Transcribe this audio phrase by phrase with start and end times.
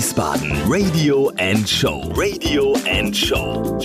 [0.00, 2.10] Wiesbaden Radio and Show.
[2.16, 3.78] Radio and Show.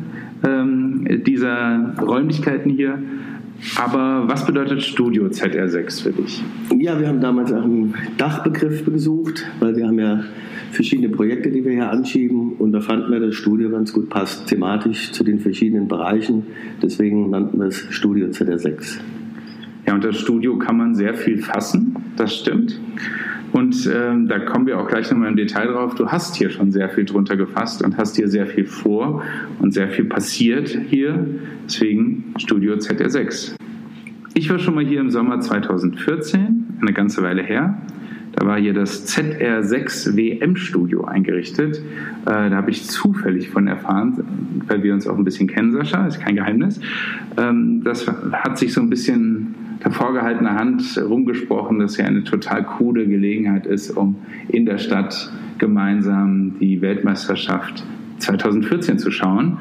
[0.47, 2.99] ähm, dieser Räumlichkeiten hier.
[3.77, 6.43] Aber was bedeutet Studio ZR6 für dich?
[6.79, 10.25] Ja, wir haben damals auch einen Dachbegriff gesucht, weil wir haben ja
[10.71, 14.47] verschiedene Projekte, die wir hier anschieben und da fanden wir, dass Studio ganz gut passt,
[14.47, 16.47] thematisch zu den verschiedenen Bereichen.
[16.83, 18.99] Deswegen nannten wir es Studio ZR6.
[19.87, 22.79] Ja, unter Studio kann man sehr viel fassen, das stimmt.
[23.53, 25.95] Und ähm, da kommen wir auch gleich nochmal im Detail drauf.
[25.95, 29.23] Du hast hier schon sehr viel drunter gefasst und hast hier sehr viel vor
[29.59, 31.27] und sehr viel passiert hier.
[31.65, 33.55] Deswegen Studio ZR6.
[34.35, 37.81] Ich war schon mal hier im Sommer 2014, eine ganze Weile her.
[38.33, 41.79] Da war hier das ZR6 WM-Studio eingerichtet.
[41.79, 41.81] Äh,
[42.25, 46.21] da habe ich zufällig von erfahren, weil wir uns auch ein bisschen kennen, Sascha, ist
[46.21, 46.81] kein Geheimnis.
[47.37, 49.55] Ähm, das hat sich so ein bisschen
[49.85, 54.17] der vorgehaltenen Hand rumgesprochen, dass ja eine total coole Gelegenheit ist, um
[54.49, 57.85] in der Stadt gemeinsam die Weltmeisterschaft
[58.19, 59.59] 2014 zu schauen.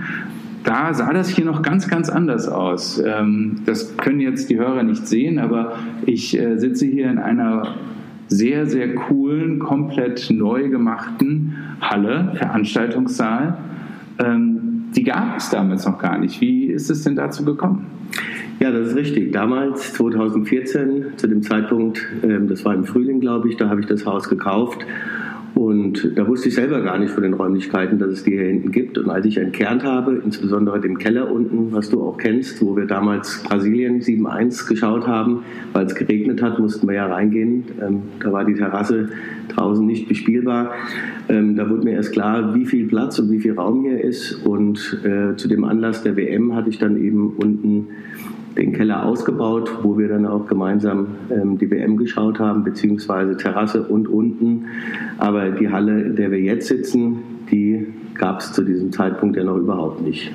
[0.64, 3.02] Da sah das hier noch ganz, ganz anders aus.
[3.04, 7.76] Ähm, das können jetzt die Hörer nicht sehen, aber ich äh, sitze hier in einer
[8.28, 13.58] sehr, sehr coolen, komplett neu gemachten Halle, Veranstaltungssaal.
[14.20, 16.42] Ähm, die gab es damals noch gar nicht.
[16.42, 17.86] Wie ist es denn dazu gekommen?
[18.60, 19.32] Ja, das ist richtig.
[19.32, 23.86] Damals, 2014, zu dem Zeitpunkt, ähm, das war im Frühling, glaube ich, da habe ich
[23.86, 24.84] das Haus gekauft.
[25.54, 28.72] Und da wusste ich selber gar nicht von den Räumlichkeiten, dass es die hier hinten
[28.72, 28.98] gibt.
[28.98, 32.86] Und als ich entkernt habe, insbesondere den Keller unten, was du auch kennst, wo wir
[32.86, 35.44] damals Brasilien 7-1 geschaut haben,
[35.74, 37.64] weil es geregnet hat, mussten wir ja reingehen.
[37.82, 39.10] Ähm, da war die Terrasse
[39.50, 40.74] draußen nicht bespielbar.
[41.30, 44.34] Ähm, da wurde mir erst klar, wie viel Platz und wie viel Raum hier ist.
[44.46, 47.88] Und äh, zu dem Anlass der WM hatte ich dann eben unten
[48.58, 53.84] den Keller ausgebaut, wo wir dann auch gemeinsam ähm, die WM geschaut haben, beziehungsweise Terrasse
[53.84, 54.66] und unten.
[55.18, 57.20] Aber die Halle, in der wir jetzt sitzen,
[57.52, 60.32] die gab es zu diesem Zeitpunkt ja noch überhaupt nicht.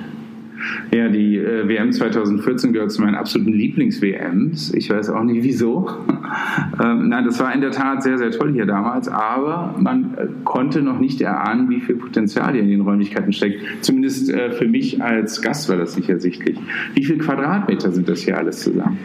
[0.91, 4.73] Ja, die äh, WM 2014 gehört zu meinen absoluten Lieblings-WMs.
[4.73, 5.89] Ich weiß auch nicht wieso.
[6.83, 10.27] ähm, nein, das war in der Tat sehr, sehr toll hier damals, aber man äh,
[10.43, 13.61] konnte noch nicht erahnen, wie viel Potenzial hier in den Räumlichkeiten steckt.
[13.81, 16.57] Zumindest äh, für mich als Gast war das nicht ersichtlich.
[16.93, 18.97] Wie viele Quadratmeter sind das hier alles zusammen?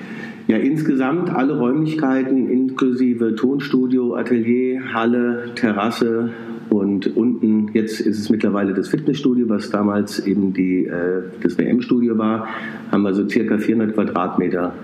[0.48, 6.30] Ja, insgesamt alle Räumlichkeiten inklusive Tonstudio, Atelier, Halle, Terrasse,
[6.71, 12.19] und unten, jetzt ist es mittlerweile das Fitnessstudio, was damals eben die, äh, das WM-Studio
[12.19, 12.47] war,
[12.91, 14.75] haben wir so circa 400 Quadratmeter,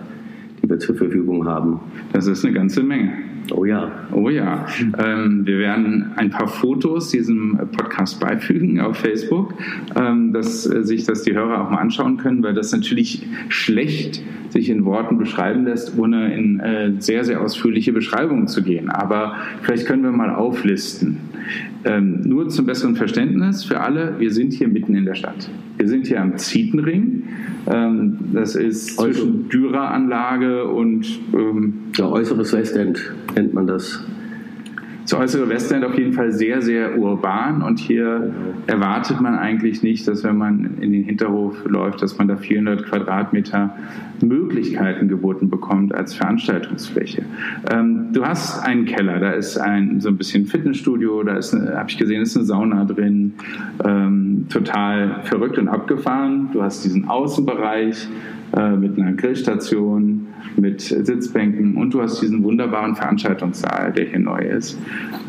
[0.65, 1.81] die wir zur Verfügung haben.
[2.13, 3.13] Das ist eine ganze Menge.
[3.53, 3.91] Oh ja.
[4.13, 4.67] Oh ja.
[4.99, 9.55] Ähm, wir werden ein paar Fotos diesem Podcast beifügen auf Facebook,
[9.97, 14.23] ähm, dass äh, sich das die Hörer auch mal anschauen können, weil das natürlich schlecht
[14.49, 18.89] sich in Worten beschreiben lässt, ohne in äh, sehr, sehr ausführliche Beschreibungen zu gehen.
[18.89, 21.19] Aber vielleicht können wir mal auflisten.
[21.85, 25.51] Ähm, nur zum besseren Verständnis für alle, wir sind hier mitten in der Stadt.
[25.77, 27.25] Wir sind hier am Zietenring.
[27.67, 31.07] Ähm, das ist zwischen Düreranlage und...
[31.33, 34.05] Ähm, ja, äußeres Westend nennt man das.
[35.05, 38.33] Das äußere Westend auf jeden Fall sehr, sehr urban und hier
[38.67, 42.87] erwartet man eigentlich nicht, dass wenn man in den Hinterhof läuft, dass man da 400
[42.87, 43.77] Quadratmeter
[44.23, 47.23] Möglichkeiten geboten bekommt als Veranstaltungsfläche.
[47.71, 51.91] Ähm, du hast einen Keller, da ist ein so ein bisschen Fitnessstudio, da ist, habe
[51.91, 53.35] ich gesehen, ist eine Sauna drin,
[53.85, 56.49] ähm, total verrückt und abgefahren.
[56.55, 58.09] Du hast diesen Außenbereich
[58.57, 64.41] äh, mit einer Grillstation, mit Sitzbänken und du hast diesen wunderbaren Veranstaltungssaal, der hier neu
[64.41, 64.79] ist.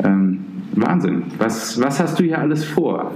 [0.04, 0.38] Ähm,
[0.72, 1.24] Wahnsinn.
[1.38, 3.12] Was, was hast du hier alles vor?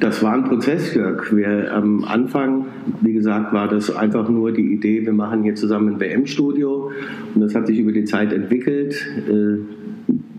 [0.00, 1.34] Das war ein Prozess, Jörg.
[1.34, 2.66] Wir, am Anfang,
[3.02, 6.90] wie gesagt, war das einfach nur die Idee, wir machen hier zusammen ein WM-Studio.
[7.34, 9.06] Und das hat sich über die Zeit entwickelt.
[9.28, 9.58] Äh,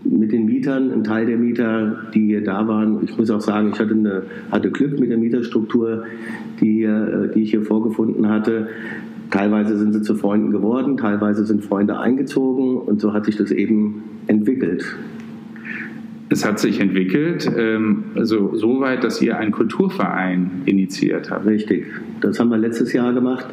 [0.04, 3.04] mit den Mietern, ein Teil der Mieter, die hier da waren.
[3.04, 6.04] Ich muss auch sagen, ich hatte, eine, hatte Glück mit der Mieterstruktur,
[6.60, 8.68] die, äh, die ich hier vorgefunden hatte.
[9.32, 13.50] Teilweise sind sie zu Freunden geworden, teilweise sind Freunde eingezogen und so hat sich das
[13.50, 14.84] eben entwickelt.
[16.28, 21.46] Es hat sich entwickelt, ähm, also so weit, dass ihr einen Kulturverein initiiert habt.
[21.46, 21.86] Richtig,
[22.20, 23.46] das haben wir letztes Jahr gemacht.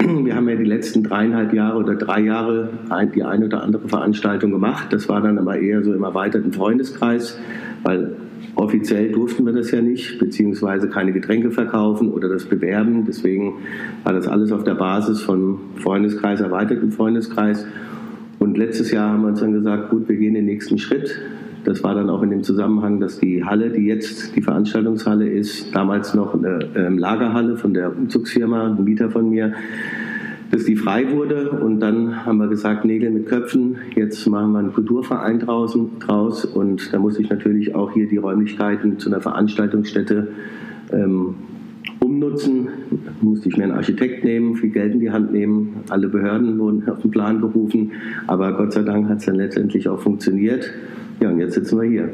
[0.00, 2.70] Wir haben ja die letzten dreieinhalb Jahre oder drei Jahre
[3.14, 4.92] die eine oder andere Veranstaltung gemacht.
[4.92, 7.38] Das war dann aber eher so im erweiterten Freundeskreis,
[7.84, 8.16] weil
[8.56, 13.04] offiziell durften wir das ja nicht, beziehungsweise keine Getränke verkaufen oder das bewerben.
[13.06, 13.54] Deswegen
[14.04, 17.66] war das alles auf der Basis von Freundeskreis, erweiterten Freundeskreis.
[18.38, 21.20] Und letztes Jahr haben wir uns dann gesagt, gut, wir gehen den nächsten Schritt.
[21.64, 25.74] Das war dann auch in dem Zusammenhang, dass die Halle, die jetzt die Veranstaltungshalle ist,
[25.74, 29.54] damals noch eine ähm, Lagerhalle von der Umzugsfirma, ein Mieter von mir,
[30.54, 31.50] dass die frei wurde.
[31.50, 36.44] Und dann haben wir gesagt, Nägel mit Köpfen, jetzt machen wir einen Kulturverein draußen, draus.
[36.44, 40.28] Und da muss ich natürlich auch hier die Räumlichkeiten zu einer Veranstaltungsstätte
[40.92, 41.34] ähm,
[41.98, 42.68] umnutzen.
[43.20, 45.78] Musste ich mir einen Architekt nehmen, viel Geld in die Hand nehmen.
[45.90, 47.90] Alle Behörden wurden auf den Plan gerufen.
[48.28, 50.70] Aber Gott sei Dank hat es dann letztendlich auch funktioniert.
[51.20, 52.10] Ja, und jetzt sitzen wir hier.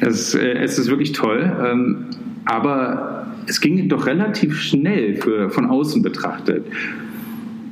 [0.00, 2.06] Es, äh, es ist wirklich toll, ähm,
[2.46, 3.13] aber
[3.46, 6.66] es ging doch relativ schnell für, von außen betrachtet.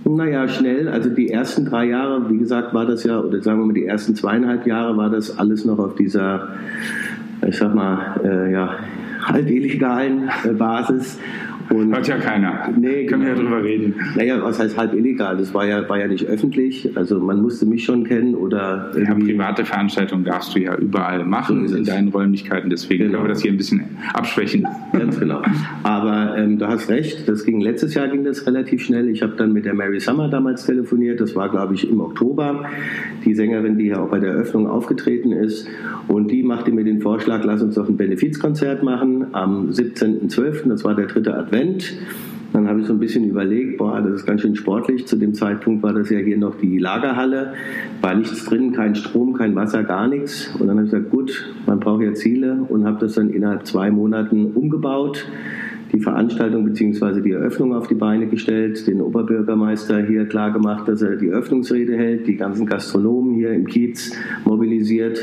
[0.04, 0.88] Naja, schnell.
[0.88, 3.86] Also die ersten drei Jahre, wie gesagt, war das ja, oder sagen wir mal die
[3.86, 6.48] ersten zweieinhalb Jahre war das alles noch auf dieser,
[7.46, 8.76] ich sag mal, äh, ja,
[9.22, 11.18] halb illegalen äh, Basis.
[11.72, 12.68] Und Hört ja keiner.
[12.76, 13.50] Nee, Können wir ja genau.
[13.50, 13.94] drüber reden.
[14.16, 15.36] Naja, was heißt halb illegal?
[15.36, 16.90] Das war ja, war ja nicht öffentlich.
[16.96, 18.90] Also man musste mich schon kennen oder.
[18.96, 22.68] Ja, private Veranstaltungen darfst du ja überall machen so in deinen Räumlichkeiten.
[22.68, 23.18] Deswegen genau.
[23.18, 24.66] können wir das hier ein bisschen abschwächen.
[24.92, 25.42] Ganz genau.
[25.82, 29.08] Aber ähm, du hast recht, das ging letztes Jahr ging das relativ schnell.
[29.08, 31.20] Ich habe dann mit der Mary Summer damals telefoniert.
[31.20, 32.64] Das war, glaube ich, im Oktober.
[33.24, 35.68] Die Sängerin, die ja auch bei der Eröffnung aufgetreten ist.
[36.08, 40.68] Und die machte mir den Vorschlag, lass uns doch ein Benefizkonzert machen am 17.12.
[40.68, 41.61] Das war der dritte Advent.
[41.62, 41.96] Prozent.
[42.52, 45.06] Dann habe ich so ein bisschen überlegt, boah, das ist ganz schön sportlich.
[45.06, 47.54] Zu dem Zeitpunkt war das ja hier noch die Lagerhalle,
[48.02, 50.54] war nichts drin, kein Strom, kein Wasser, gar nichts.
[50.58, 53.66] Und dann habe ich gesagt, gut, man braucht ja Ziele und habe das dann innerhalb
[53.66, 55.26] zwei Monaten umgebaut
[55.94, 57.20] die Veranstaltung bzw.
[57.20, 61.96] die Eröffnung auf die Beine gestellt, den Oberbürgermeister hier klar gemacht, dass er die Eröffnungsrede
[61.96, 64.16] hält, die ganzen Gastronomen hier im Kiez
[64.46, 65.18] mobilisiert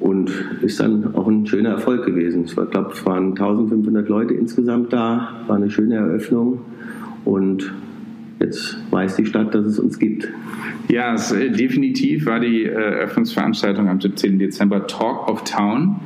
[0.00, 0.30] und
[0.62, 2.44] ist dann auch ein schöner Erfolg gewesen.
[2.44, 6.60] Ich glaube, es waren 1500 Leute insgesamt da, war eine schöne Eröffnung
[7.24, 7.72] und
[8.38, 10.28] jetzt weiß die Stadt, dass es uns gibt.
[10.88, 14.38] Ja, es, äh, definitiv war die äh, Eröffnungsveranstaltung am 17.
[14.38, 15.96] Dezember Talk of Town.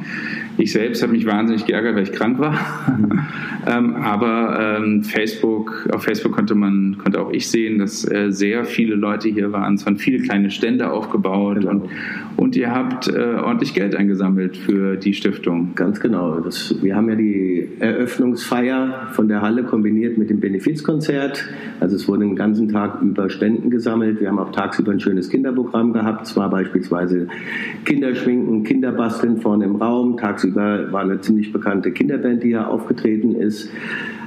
[0.57, 2.53] Ich selbst habe mich wahnsinnig geärgert, weil ich krank war.
[2.53, 3.21] Mhm.
[3.67, 8.65] ähm, aber ähm, Facebook, auf Facebook konnte man, konnte auch ich sehen, dass äh, sehr
[8.65, 9.75] viele Leute hier waren.
[9.75, 11.71] Es waren viele kleine Stände aufgebaut genau.
[11.71, 11.91] und,
[12.37, 15.75] und ihr habt äh, ordentlich Geld eingesammelt für die Stiftung.
[15.75, 16.41] Ganz genau.
[16.41, 21.49] Das, wir haben ja die Eröffnungsfeier von der Halle kombiniert mit dem Benefizkonzert.
[21.81, 24.21] Also es wurde den ganzen Tag über Spenden gesammelt.
[24.21, 26.27] Wir haben auch tagsüber ein schönes Kinderprogramm gehabt.
[26.27, 27.29] Es war beispielsweise
[27.85, 33.71] Kinderschminken, Kinderbasteln vorne im Raum, tagsüber war eine ziemlich bekannte Kinderband, die hier aufgetreten ist,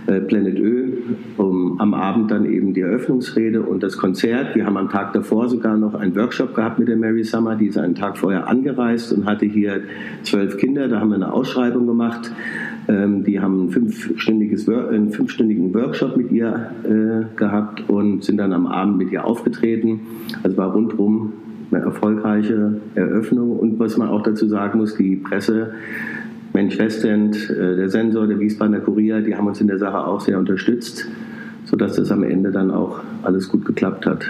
[0.05, 0.91] äh, Planet Ö,
[1.37, 4.55] um, am Abend dann eben die Eröffnungsrede und das Konzert.
[4.55, 7.67] Wir haben am Tag davor sogar noch einen Workshop gehabt mit der Mary Summer, die
[7.67, 9.81] ist einen Tag vorher angereist und hatte hier
[10.23, 10.89] zwölf Kinder.
[10.89, 12.31] Da haben wir eine Ausschreibung gemacht.
[12.87, 18.53] Ähm, die haben einen, fünfstündiges, einen fünfstündigen Workshop mit ihr äh, gehabt und sind dann
[18.53, 20.01] am Abend mit ihr aufgetreten.
[20.43, 21.33] Also war rundherum
[21.71, 23.57] eine erfolgreiche Eröffnung.
[23.57, 25.73] Und was man auch dazu sagen muss, die Presse,
[26.53, 30.19] Mensch Westend, äh, der Sensor, der Wiesbadener Kurier, die haben uns in der Sache auch
[30.19, 31.07] sehr unterstützt,
[31.65, 34.25] sodass das am Ende dann auch alles gut geklappt hat.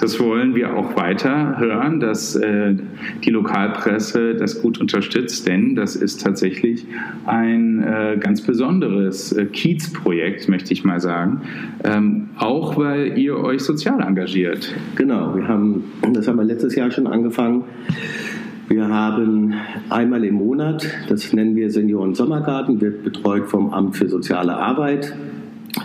[0.00, 2.76] Das wollen wir auch weiter hören, dass äh,
[3.24, 6.86] die Lokalpresse das gut unterstützt, denn das ist tatsächlich
[7.26, 11.40] ein äh, ganz besonderes äh, Kiez-Projekt, möchte ich mal sagen.
[11.82, 14.72] Ähm, auch weil ihr euch sozial engagiert.
[14.94, 17.64] Genau, wir haben, das haben wir letztes Jahr schon angefangen.
[18.68, 19.54] Wir haben
[19.90, 25.16] einmal im Monat, das nennen wir Senioren Sommergarten, wird betreut vom Amt für soziale Arbeit.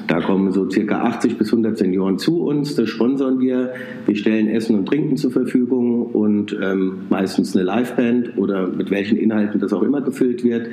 [0.08, 3.74] Da kommen so circa 80 bis 100 Senioren zu uns, das sponsern wir.
[4.06, 9.18] Wir stellen Essen und Trinken zur Verfügung und ähm, meistens eine Liveband oder mit welchen
[9.18, 10.68] Inhalten das auch immer gefüllt wird.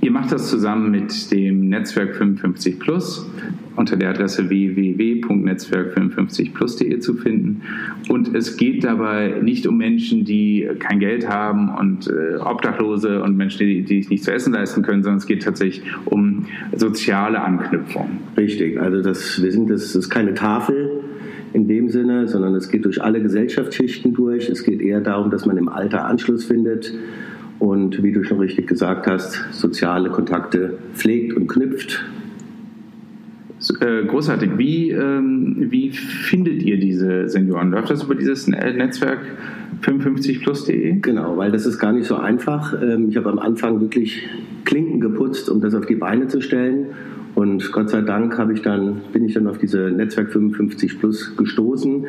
[0.00, 3.26] Ihr macht das zusammen mit dem Netzwerk 55 Plus
[3.76, 7.62] unter der Adresse www.netzwerk55plus.de zu finden.
[8.08, 13.36] Und es geht dabei nicht um Menschen, die kein Geld haben und äh, Obdachlose und
[13.36, 17.40] Menschen, die, die sich nicht zu essen leisten können, sondern es geht tatsächlich um soziale
[17.40, 18.18] Anknüpfung.
[18.36, 21.02] Richtig, also das, wir sind, das ist keine Tafel
[21.52, 24.48] in dem Sinne, sondern es geht durch alle Gesellschaftsschichten durch.
[24.48, 26.92] Es geht eher darum, dass man im Alter Anschluss findet
[27.58, 32.04] und, wie du schon richtig gesagt hast, soziale Kontakte pflegt und knüpft
[33.70, 34.58] äh, großartig.
[34.58, 37.70] Wie, ähm, wie findet ihr diese Senioren?
[37.70, 39.20] Läuft das über dieses Netzwerk
[39.82, 40.98] 55plus.de?
[41.00, 42.74] Genau, weil das ist gar nicht so einfach.
[42.80, 44.28] Ähm, ich habe am Anfang wirklich
[44.64, 46.86] Klinken geputzt, um das auf die Beine zu stellen.
[47.42, 51.36] Und Gott sei Dank habe ich dann, bin ich dann auf diese Netzwerk 55 Plus
[51.36, 52.06] gestoßen.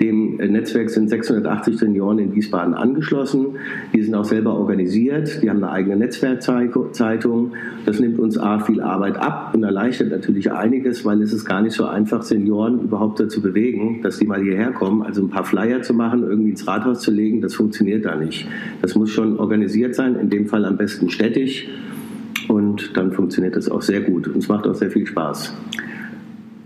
[0.00, 3.58] Dem Netzwerk sind 680 Senioren in Wiesbaden angeschlossen.
[3.92, 5.42] Die sind auch selber organisiert.
[5.42, 7.52] Die haben eine eigene Netzwerkzeitung.
[7.84, 11.60] Das nimmt uns A viel Arbeit ab und erleichtert natürlich einiges, weil es ist gar
[11.60, 15.02] nicht so einfach, Senioren überhaupt dazu bewegen, dass die mal hierher kommen.
[15.02, 18.48] Also ein paar Flyer zu machen, irgendwie ins Rathaus zu legen, das funktioniert da nicht.
[18.80, 21.68] Das muss schon organisiert sein, in dem Fall am besten städtisch
[22.50, 25.54] und dann funktioniert das auch sehr gut und es macht auch sehr viel Spaß.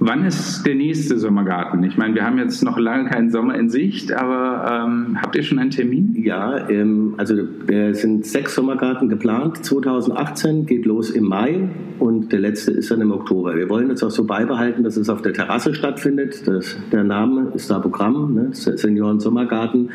[0.06, 1.82] Wann ist der nächste Sommergarten?
[1.82, 5.42] Ich meine, wir haben jetzt noch lange keinen Sommer in Sicht, aber ähm, habt ihr
[5.42, 6.14] schon einen Termin?
[6.23, 7.34] Ja, ähm, also
[7.68, 9.64] es sind sechs Sommergarten geplant.
[9.64, 13.56] 2018 geht los im Mai und der letzte ist dann im Oktober.
[13.56, 16.46] Wir wollen es auch so beibehalten, dass es auf der Terrasse stattfindet.
[16.46, 18.50] Das, der Name ist da Programm, ne?
[18.52, 19.88] Senioren Sommergarten.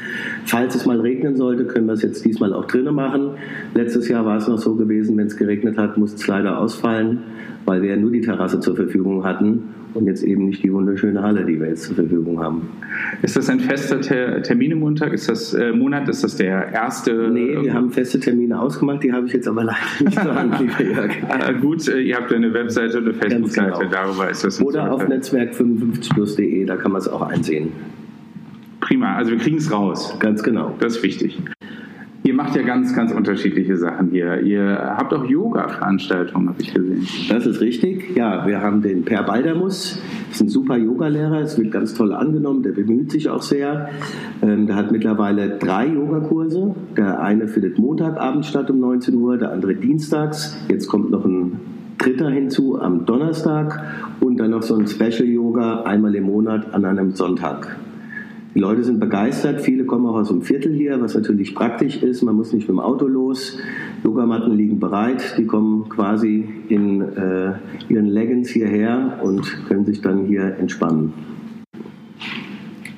[0.46, 3.34] Falls es mal regnen sollte, können wir es jetzt diesmal auch drinnen machen.
[3.76, 7.20] Letztes Jahr war es noch so gewesen, wenn es geregnet hat, musste es leider ausfallen,
[7.66, 11.22] weil wir ja nur die Terrasse zur Verfügung hatten und jetzt eben nicht die wunderschöne
[11.22, 12.70] Halle, die wir jetzt zur Verfügung haben.
[13.22, 15.14] Ist das ein fester Ter Termin im Montag?
[15.14, 16.08] Ist das äh, Monat?
[16.10, 17.30] Ist das der erste?
[17.32, 20.60] Nee, wir haben feste Termine ausgemacht, die habe ich jetzt aber leider nicht zur Hand,
[20.60, 21.12] lieber Jörg.
[21.12, 23.92] äh, gut, äh, ihr habt eine Webseite und eine Facebook-Seite, genau.
[23.92, 24.62] darüber ist das.
[24.62, 27.72] Oder auf netzwerk55plus.de, da kann man es auch einsehen.
[28.80, 30.16] Prima, also wir kriegen es raus.
[30.20, 30.76] Ganz genau.
[30.80, 31.40] Das ist wichtig.
[32.24, 34.42] Ihr macht ja ganz, ganz unterschiedliche Sachen hier.
[34.42, 37.08] Ihr habt auch Yoga-Veranstaltungen, habe ich gesehen.
[37.30, 38.16] Das ist richtig.
[38.16, 40.02] Ja, wir haben den Per Baldermus.
[40.28, 41.40] Das ist ein super Yogalehrer.
[41.40, 42.62] Es wird ganz toll angenommen.
[42.62, 43.90] Der bemüht sich auch sehr.
[44.42, 46.76] Ähm, der hat mittlerweile drei Yogakurse.
[46.98, 50.58] Der eine findet Montagabend statt um 19 Uhr, der andere dienstags.
[50.68, 51.60] Jetzt kommt noch ein
[51.98, 53.82] dritter hinzu am Donnerstag
[54.20, 57.78] und dann noch so ein Special Yoga einmal im Monat an einem Sonntag.
[58.60, 62.24] Die Leute sind begeistert, viele kommen auch aus dem Viertel hier, was natürlich praktisch ist.
[62.24, 63.58] Man muss nicht mit dem Auto los.
[64.04, 67.54] Yogamatten liegen bereit, die kommen quasi in äh,
[67.88, 71.14] ihren Leggings hierher und können sich dann hier entspannen.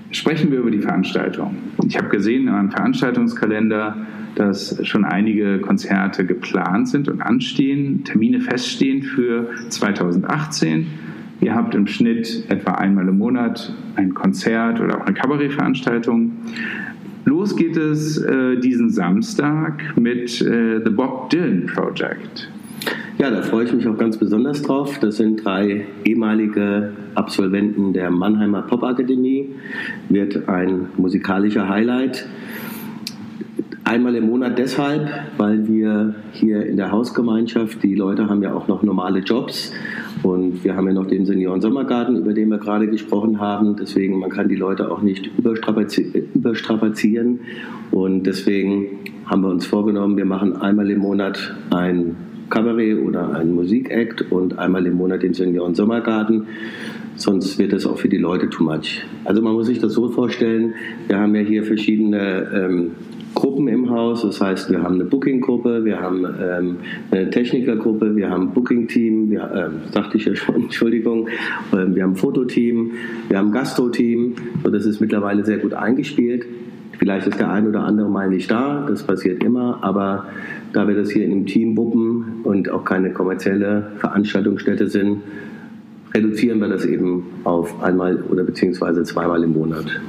[0.10, 1.56] Sprechen wir über die Veranstaltung.
[1.86, 3.98] Ich habe gesehen in einem Veranstaltungskalender,
[4.34, 10.88] dass schon einige Konzerte geplant sind und anstehen, Termine feststehen für 2018.
[11.42, 16.34] Ihr habt im Schnitt etwa einmal im Monat ein Konzert oder auch eine Kabarettveranstaltung.
[17.26, 22.48] Los geht es äh, diesen Samstag mit äh, The Bob Dylan Project.
[23.18, 25.00] Ja, da freue ich mich auch ganz besonders drauf.
[25.00, 29.50] Das sind drei ehemalige Absolventen der Mannheimer Popakademie.
[30.10, 32.28] Wird ein musikalischer Highlight.
[33.84, 38.68] Einmal im Monat deshalb, weil wir hier in der Hausgemeinschaft, die Leute haben ja auch
[38.68, 39.74] noch normale Jobs
[40.22, 43.76] und wir haben ja noch den Senioren-Sommergarten, über den wir gerade gesprochen haben.
[43.76, 47.40] Deswegen, man kann die Leute auch nicht überstrapazieren.
[47.90, 52.16] Und deswegen haben wir uns vorgenommen, wir machen einmal im Monat ein
[52.52, 56.46] Kabarett oder ein Musikakt und einmal im Monat den Senioren-Sommergarten.
[57.16, 59.02] Sonst wird das auch für die Leute too much.
[59.26, 60.76] Also man muss sich das so vorstellen,
[61.08, 62.92] wir haben ja hier verschiedene ähm,
[63.34, 64.22] Gruppen im Haus.
[64.22, 66.78] Das heißt, wir haben eine Booking-Gruppe, wir haben ähm,
[67.12, 72.12] eine Technikergruppe, wir haben ein Booking-Team, äh, sagte ich ja schon, Entschuldigung, äh, wir haben
[72.12, 72.92] ein Fototeam,
[73.30, 74.36] wir haben ein Gastro-Team.
[74.64, 76.46] So, das ist mittlerweile sehr gut eingespielt.
[76.98, 80.26] Vielleicht ist der ein oder andere mal nicht da, das passiert immer, aber
[80.72, 85.18] da wir das hier in einem Team wuppen und auch keine kommerzielle Veranstaltungsstätte sind,
[86.14, 90.00] reduzieren wir das eben auf einmal oder beziehungsweise zweimal im Monat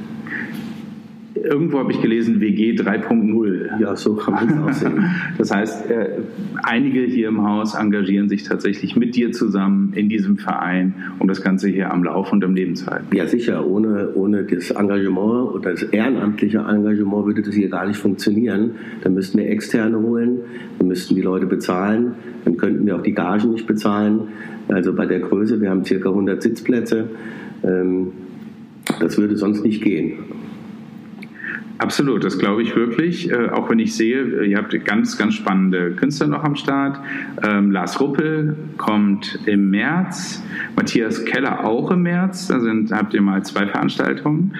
[1.43, 3.79] irgendwo habe ich gelesen, WG 3.0.
[3.79, 5.03] Ja, so kann man es auch sehen.
[5.37, 6.09] Das heißt, äh,
[6.63, 11.41] einige hier im Haus engagieren sich tatsächlich mit dir zusammen in diesem Verein, um das
[11.41, 13.15] Ganze hier am Laufen und am Leben zu halten.
[13.15, 13.65] Ja, sicher.
[13.67, 18.71] Ohne, ohne das Engagement oder das ehrenamtliche Engagement würde das hier gar nicht funktionieren.
[19.03, 20.39] Dann müssten wir Externe holen,
[20.79, 22.13] dann müssten die Leute bezahlen,
[22.45, 24.29] dann könnten wir auch die Gagen nicht bezahlen.
[24.69, 27.09] Also bei der Größe, wir haben circa 100 Sitzplätze.
[27.63, 28.13] Ähm,
[28.99, 30.13] das würde sonst nicht gehen.
[31.79, 33.31] Absolut, das glaube ich wirklich.
[33.31, 36.99] Äh, auch wenn ich sehe, äh, ihr habt ganz, ganz spannende Künstler noch am Start.
[37.43, 40.43] Ähm, Lars Ruppel kommt im März,
[40.75, 42.47] Matthias Keller auch im März.
[42.47, 44.53] Da sind, habt ihr mal zwei Veranstaltungen.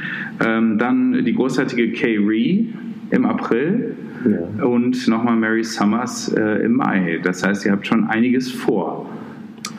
[0.43, 2.65] Ähm, dann die großartige Kay Ree
[3.11, 4.65] im April ja.
[4.65, 7.19] und nochmal Mary Summers äh, im Mai.
[7.21, 9.09] Das heißt, ihr habt schon einiges vor.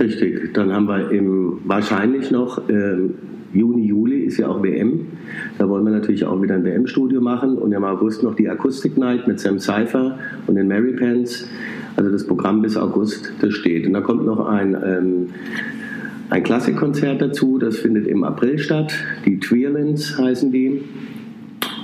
[0.00, 3.14] Richtig, dann haben wir im, wahrscheinlich noch ähm,
[3.52, 5.06] Juni, Juli ist ja auch WM.
[5.58, 8.98] Da wollen wir natürlich auch wieder ein WM-Studio machen und im August noch die Akustik
[8.98, 11.48] Night mit Sam Cypher und den Mary Pants.
[11.96, 13.86] Also das Programm bis August, das steht.
[13.86, 15.26] Und da kommt noch ein, ähm,
[16.30, 18.92] ein Klassikkonzert dazu, das findet im April statt.
[19.24, 20.82] Die Tweerlands heißen die.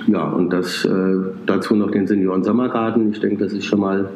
[0.08, 3.12] Ja, und das, äh, dazu noch den Senioren Sommergarten.
[3.12, 4.08] Ich denke, das ist schon mal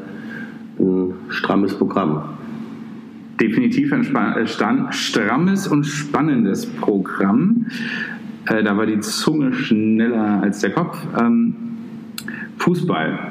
[0.81, 2.25] ein strammes Programm
[3.41, 7.67] definitiv ein äh, strammes und spannendes Programm.
[8.47, 10.99] Äh, da war die Zunge schneller als der Kopf.
[11.19, 11.55] Ähm,
[12.59, 13.31] Fußball.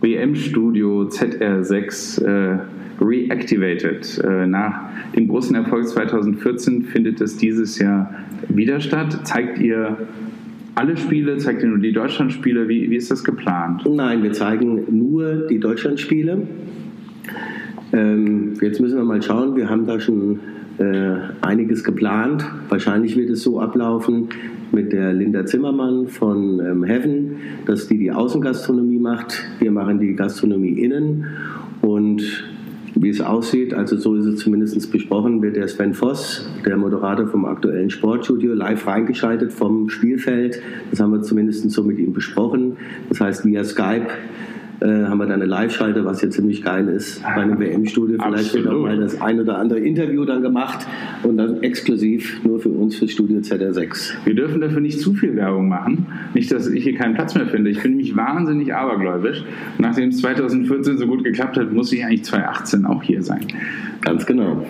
[0.00, 2.58] WM-Studio ZR6 äh,
[3.00, 4.18] reactivated.
[4.24, 8.14] Äh, nach dem großen Erfolg 2014 findet es dieses Jahr
[8.48, 9.26] wieder statt.
[9.26, 9.98] Zeigt ihr
[10.74, 11.36] alle Spiele?
[11.38, 12.68] Zeigt ihr nur die Deutschlandspiele?
[12.68, 13.84] Wie, wie ist das geplant?
[13.86, 16.46] Nein, wir zeigen nur die Deutschlandspiele.
[17.92, 19.56] Ähm, jetzt müssen wir mal schauen.
[19.56, 20.40] Wir haben da schon
[20.78, 22.44] äh, einiges geplant.
[22.68, 24.28] Wahrscheinlich wird es so ablaufen
[24.72, 29.44] mit der Linda Zimmermann von ähm, Heaven, dass die die Außengastronomie macht.
[29.58, 31.26] Wir machen die Gastronomie innen.
[31.82, 32.22] Und
[32.94, 37.26] wie es aussieht, also so ist es zumindest besprochen, wird der Sven Voss, der Moderator
[37.26, 40.60] vom aktuellen Sportstudio, live reingeschaltet vom Spielfeld.
[40.90, 42.76] Das haben wir zumindest so mit ihm besprochen.
[43.08, 44.08] Das heißt, via Skype
[44.80, 48.18] äh, haben wir da eine Live-Schalte, was ja ziemlich geil ist bei einem WM-Studio.
[48.22, 50.86] Vielleicht wird auch mal das ein oder andere Interview dann gemacht
[51.22, 54.12] und dann exklusiv nur für uns fürs Studio ZR6.
[54.24, 56.06] Wir dürfen dafür nicht zu viel Werbung machen.
[56.34, 57.70] Nicht, dass ich hier keinen Platz mehr finde.
[57.70, 59.44] Ich bin nämlich wahnsinnig abergläubisch.
[59.78, 63.46] Nachdem es 2014 so gut geklappt hat, muss ich eigentlich 2018 auch hier sein.
[64.00, 64.64] Ganz genau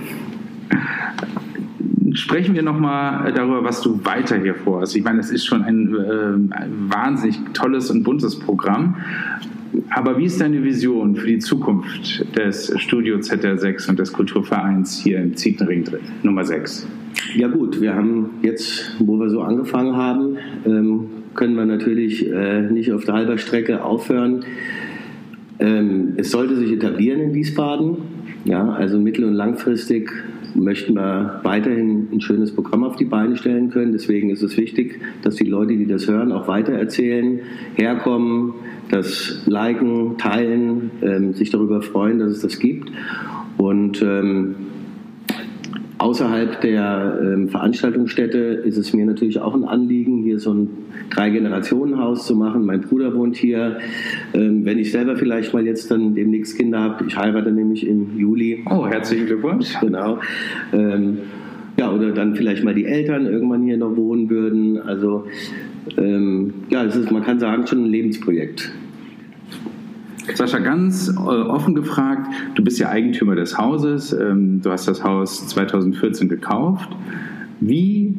[2.15, 4.97] sprechen wir nochmal darüber, was du weiter hier vorhast.
[4.97, 8.97] Ich meine, es ist schon ein, äh, ein wahnsinnig tolles und buntes Programm.
[9.91, 15.21] Aber wie ist deine Vision für die Zukunft des Studio ZR6 und des Kulturvereins hier
[15.21, 15.85] im Zietenring
[16.23, 16.87] Nummer 6?
[17.37, 22.63] Ja gut, wir haben jetzt, wo wir so angefangen haben, ähm, können wir natürlich äh,
[22.63, 24.45] nicht auf der halber Strecke aufhören.
[25.61, 27.99] Ähm, es sollte sich etablieren in Wiesbaden.
[28.45, 30.11] Ja, also mittel- und langfristig
[30.55, 33.93] möchten wir weiterhin ein schönes Programm auf die Beine stellen können.
[33.93, 37.41] Deswegen ist es wichtig, dass die Leute, die das hören, auch weitererzählen,
[37.75, 38.55] herkommen,
[38.91, 42.91] das liken, teilen, ähm, sich darüber freuen, dass es das gibt.
[43.57, 44.55] Und ähm,
[46.01, 50.69] außerhalb der ähm, Veranstaltungsstätte ist es mir natürlich auch ein Anliegen, hier so ein
[51.11, 52.65] Drei-Generationen-Haus zu machen.
[52.65, 53.79] Mein Bruder wohnt hier.
[54.33, 58.19] Ähm, wenn ich selber vielleicht mal jetzt dann demnächst Kinder habe, ich heirate nämlich im
[58.19, 58.65] Juli.
[58.71, 59.79] Oh, herzlichen Glückwunsch.
[59.81, 60.19] Genau.
[60.73, 61.19] Ähm,
[61.79, 64.79] ja, oder dann vielleicht mal die Eltern irgendwann hier noch wohnen würden.
[64.79, 65.25] Also
[65.99, 68.73] ähm, ja, es ist, man kann sagen, schon ein Lebensprojekt.
[70.37, 75.05] Sascha, ganz äh, offen gefragt, du bist ja Eigentümer des Hauses, ähm, du hast das
[75.05, 76.89] Haus 2014 gekauft.
[77.61, 78.15] Wie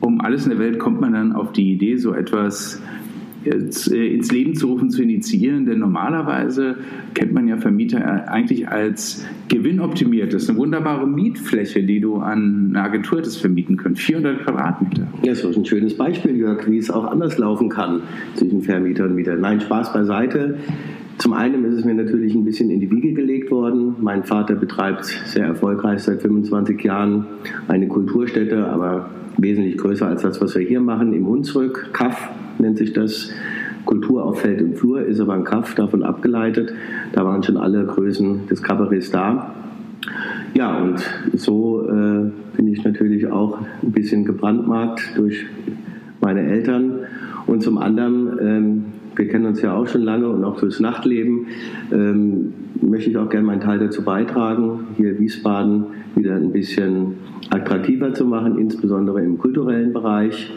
[0.00, 2.82] um alles in der Welt kommt man dann auf die Idee, so etwas
[3.44, 6.76] äh, ins Leben zu rufen, zu initiieren, denn normalerweise
[7.14, 10.32] kennt man ja Vermieter eigentlich als gewinnoptimiert.
[10.32, 13.96] Das ist eine wunderbare Mietfläche, die du an eine Agentur hättest vermieten können.
[13.96, 15.06] 400 Quadratmeter.
[15.22, 18.02] Ja, so ist ein schönes Beispiel, Jörg, wie es auch anders laufen kann
[18.34, 19.36] zwischen Vermieter und Mieter.
[19.36, 20.58] Nein, Spaß beiseite.
[21.18, 23.96] Zum einen ist es mir natürlich ein bisschen in die Wiege gelegt worden.
[24.00, 27.26] Mein Vater betreibt sehr erfolgreich seit 25 Jahren
[27.68, 31.90] eine Kulturstätte, aber wesentlich größer als das, was wir hier machen, im Hunsrück.
[31.92, 33.30] Kaff nennt sich das.
[33.84, 36.72] Kultur auf Feld und Flur ist aber ein Kaff davon abgeleitet.
[37.12, 39.54] Da waren schon alle Größen des Kabaretts da.
[40.54, 41.00] Ja, und
[41.34, 45.46] so äh, bin ich natürlich auch ein bisschen gebrandmarkt durch
[46.20, 47.00] meine Eltern.
[47.46, 48.84] Und zum anderen ähm,
[49.16, 51.46] wir kennen uns ja auch schon lange und auch durchs Nachtleben,
[51.92, 57.14] ähm, möchte ich auch gerne meinen Teil dazu beitragen, hier Wiesbaden wieder ein bisschen
[57.50, 60.50] attraktiver zu machen, insbesondere im kulturellen Bereich.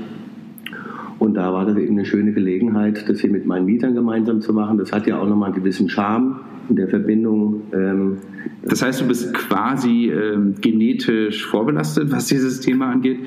[1.19, 4.53] Und da war das eben eine schöne Gelegenheit, das hier mit meinen Mietern gemeinsam zu
[4.53, 4.77] machen.
[4.77, 7.61] Das hat ja auch nochmal einen gewissen Charme der Verbindung.
[7.73, 8.17] Ähm,
[8.63, 13.19] das heißt, du bist quasi ähm, genetisch vorbelastet, was dieses Thema angeht.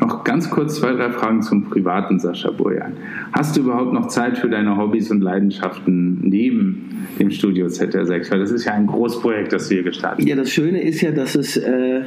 [0.00, 2.92] Noch ganz kurz zwei, drei Fragen zum privaten Sascha Burjan.
[3.32, 8.30] Hast du überhaupt noch Zeit für deine Hobbys und Leidenschaften neben dem Studio ZR6?
[8.30, 10.28] Weil das ist ja ein Großprojekt, das wir gestartet haben.
[10.28, 12.02] Ja, das Schöne ist ja, dass ich äh,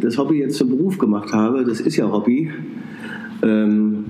[0.00, 1.64] das Hobby jetzt zum Beruf gemacht habe.
[1.64, 2.50] Das ist ja Hobby.
[3.42, 4.06] Ähm,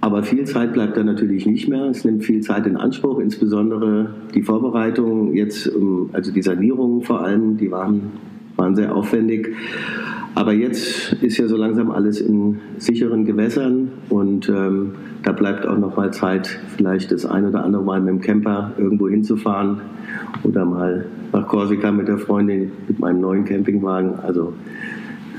[0.00, 1.84] aber viel Zeit bleibt da natürlich nicht mehr.
[1.86, 5.70] Es nimmt viel Zeit in Anspruch, insbesondere die Vorbereitung jetzt,
[6.12, 8.12] also die Sanierungen vor allem, die waren,
[8.56, 9.54] waren sehr aufwendig.
[10.38, 14.92] Aber jetzt ist ja so langsam alles in sicheren Gewässern und ähm,
[15.24, 18.70] da bleibt auch noch mal Zeit, vielleicht das ein oder andere Mal mit dem Camper
[18.78, 19.80] irgendwo hinzufahren
[20.44, 24.14] oder mal nach Korsika mit der Freundin mit meinem neuen Campingwagen.
[24.20, 24.52] Also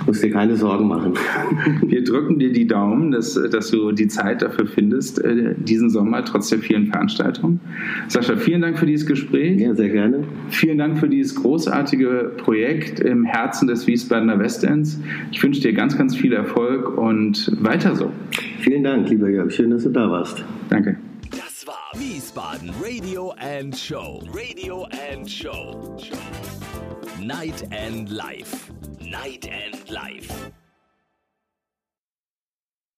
[0.10, 1.14] musst dir keine Sorgen machen.
[1.86, 6.26] Wir drücken dir die Daumen, dass, dass du die Zeit dafür findest, äh, diesen Sommer,
[6.26, 7.60] trotz der vielen Veranstaltungen.
[8.08, 9.60] Sascha, vielen Dank für dieses Gespräch.
[9.60, 10.24] Ja, sehr gerne.
[10.50, 15.00] Vielen Dank für dieses großartige Projekt im Herzen des Wiesbadener Westends.
[15.32, 18.12] Ich wünsche dir ganz, ganz viel Erfolg und weiter so.
[18.62, 19.52] Vielen Dank, lieber Jörg.
[19.52, 20.44] Schön, dass du da warst.
[20.70, 20.98] Danke.
[21.30, 24.24] Das war Wiesbaden Radio and Show.
[24.34, 25.98] Radio and Show.
[27.22, 28.72] Night and Life.
[29.10, 30.52] Night and Life.